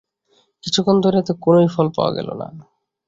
কিছুক্ষণ 0.63 0.97
ধরে 1.03 1.17
এতে 1.19 1.33
কোনোই 1.41 1.67
ফল 1.73 1.87
পাওয়া 1.95 2.11
গেল 2.17 2.29
না। 2.33 2.47